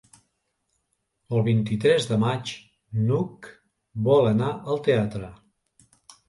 El 1.35 1.43
vint-i-tres 1.47 2.07
de 2.11 2.17
maig 2.23 2.53
n'Hug 3.03 3.51
vol 4.09 4.31
anar 4.31 4.49
al 4.73 4.83
teatre. 4.89 5.31